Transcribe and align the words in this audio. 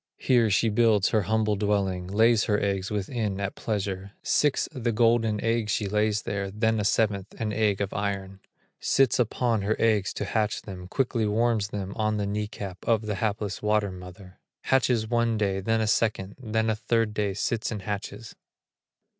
Here 0.17 0.49
she 0.49 0.69
builds 0.69 1.09
her 1.09 1.21
humble 1.21 1.55
dwelling, 1.55 2.07
Lays 2.07 2.45
her 2.45 2.59
eggs 2.59 2.89
within, 2.89 3.39
at 3.39 3.53
pleasure, 3.53 4.13
Six, 4.23 4.67
the 4.71 4.91
golden 4.91 5.39
eggs 5.41 5.71
she 5.71 5.85
lays 5.87 6.23
there, 6.23 6.49
Then 6.49 6.79
a 6.79 6.83
seventh, 6.83 7.35
an 7.39 7.53
egg 7.53 7.81
of 7.81 7.93
iron; 7.93 8.39
Sits 8.79 9.19
upon 9.19 9.61
her 9.61 9.75
eggs 9.77 10.11
to 10.15 10.25
hatch 10.25 10.63
them, 10.63 10.87
Quickly 10.87 11.27
warms 11.27 11.67
them 11.67 11.93
on 11.95 12.17
the 12.17 12.25
knee 12.25 12.47
cap 12.47 12.79
Of 12.87 13.03
the 13.03 13.13
hapless 13.21 13.61
water 13.61 13.91
mother; 13.91 14.39
Hatches 14.61 15.07
one 15.07 15.37
day, 15.37 15.59
then 15.59 15.81
a 15.81 15.85
second, 15.85 16.35
Then 16.41 16.71
a 16.71 16.75
third 16.75 17.13
day 17.13 17.35
sits 17.35 17.69
and 17.69 17.83
hatches. 17.83 18.33